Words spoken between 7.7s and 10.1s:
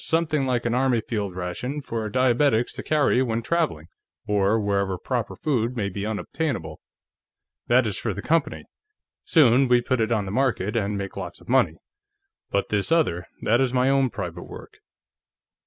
is for the company; soon we put